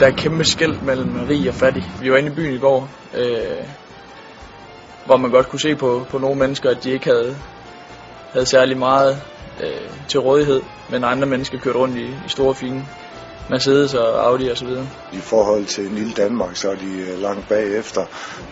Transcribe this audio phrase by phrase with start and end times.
[0.00, 1.84] der er kæmpe skæld mellem rig og fattig.
[2.00, 3.64] Vi var inde i byen i går, øh,
[5.06, 7.36] hvor man godt kunne se på, på nogle mennesker, at de ikke havde,
[8.32, 9.22] havde særlig meget
[9.62, 12.84] øh, til rådighed, men andre mennesker kørte rundt i, i store fine
[13.50, 14.86] Mercedes og Audi og så videre.
[15.12, 18.04] I forhold til en lille Danmark, så er de øh, langt bagefter.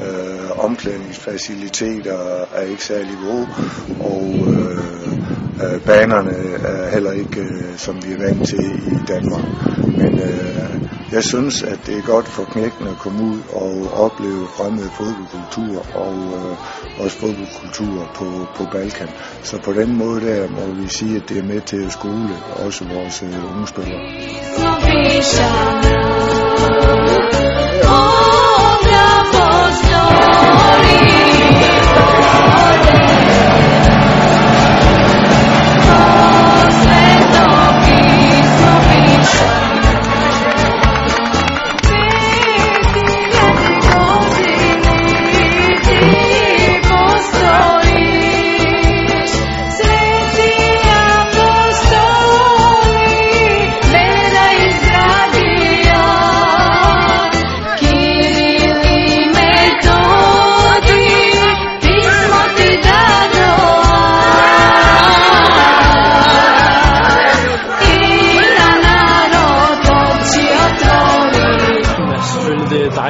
[0.00, 3.48] Øh, omklædningsfaciliteter er ikke særlig gode,
[4.00, 6.32] og øh, øh, banerne
[6.64, 8.64] er heller ikke, øh, som vi er vant til
[8.94, 9.44] i Danmark.
[10.00, 10.70] Men øh,
[11.12, 15.96] jeg synes, at det er godt for knækken at komme ud og opleve fremmed fodboldkultur
[15.96, 16.56] og øh,
[17.04, 19.08] også fodboldkultur på, på Balkan.
[19.42, 22.34] Så på den måde der må vi sige, at det er med til at skole
[22.66, 24.00] også vores øh, unge spillere.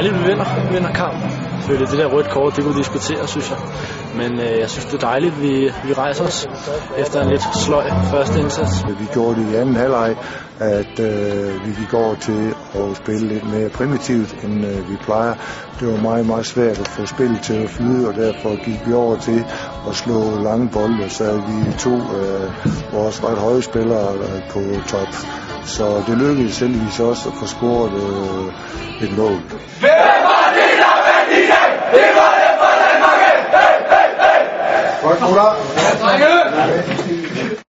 [0.00, 1.30] Dejligt, at vi vinder, vinder kampen.
[1.60, 3.58] Selvfølgelig det der rødt kort, det kunne diskutere, synes jeg.
[4.14, 6.48] Men øh, jeg synes, det er dejligt, at vi, vi rejser os
[6.98, 8.84] efter en lidt sløj første indsats.
[9.00, 10.16] Vi gjorde det i anden halvleg,
[10.60, 15.34] at øh, vi gik over til at spille lidt mere primitivt, end øh, vi plejer.
[15.80, 18.92] Det var meget, meget svært at få spillet til at flyde, og derfor gik vi
[18.92, 19.44] over til
[19.88, 22.46] at slå lange bolde, så vi to øh,
[22.92, 25.08] vores ret høje spillere øh, på top.
[25.64, 29.40] Så det lykkedes heldigvis også at få scoret øh, et mål.
[35.10, 35.56] Bak bura.
[36.00, 37.60] Hayır.